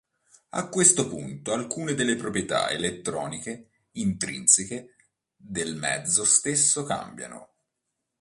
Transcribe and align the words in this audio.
A 0.49 0.67
questo 0.67 1.07
punto 1.07 1.53
alcune 1.53 1.93
delle 1.93 2.15
proprietà 2.15 2.71
elettroniche 2.71 3.69
intrinseche 3.91 4.95
del 5.37 5.75
mezzo 5.75 6.25
stesso 6.25 6.83
cambiano. 6.85 7.53